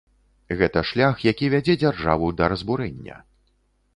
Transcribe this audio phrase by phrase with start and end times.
[0.59, 3.21] Гэта шлях, які вядзе дзяржаву да разбурэння.